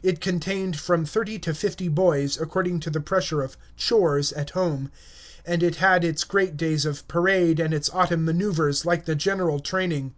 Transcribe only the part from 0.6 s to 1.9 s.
from thirty to fifty